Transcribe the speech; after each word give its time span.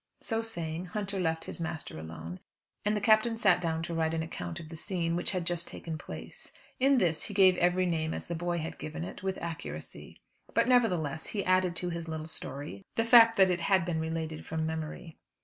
So 0.19 0.41
saying, 0.41 0.85
Hunter 0.87 1.19
left 1.19 1.45
his 1.45 1.61
master 1.61 1.99
alone, 1.99 2.39
and 2.83 2.97
the 2.97 2.99
Captain 3.01 3.37
sat 3.37 3.61
down 3.61 3.83
to 3.83 3.93
write 3.93 4.15
an 4.15 4.23
account 4.23 4.59
of 4.59 4.69
the 4.69 4.75
scene 4.75 5.15
which 5.15 5.29
had 5.29 5.45
just 5.45 5.67
taken 5.67 5.99
place. 5.99 6.51
In 6.79 6.97
this 6.97 7.25
he 7.25 7.35
gave 7.35 7.55
every 7.57 7.85
name 7.85 8.11
as 8.15 8.25
the 8.25 8.33
boy 8.33 8.57
had 8.57 8.79
given 8.79 9.03
it, 9.03 9.21
with 9.21 9.37
accuracy; 9.37 10.19
but, 10.55 10.67
nevertheless, 10.67 11.27
he 11.27 11.45
added 11.45 11.75
to 11.75 11.91
his 11.91 12.07
little 12.07 12.25
story 12.25 12.83
the 12.95 13.03
fact 13.05 13.37
that 13.37 13.51
it 13.51 13.59
had 13.61 13.85
been 13.85 13.99
related 13.99 14.43
from 14.43 14.65
memory. 14.65 15.19